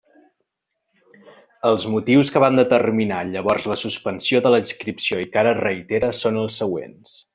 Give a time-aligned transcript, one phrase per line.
[1.71, 6.11] Els motius que van determinar llavors la suspensió de la inscripció i que ara reitera
[6.23, 7.15] són els següents.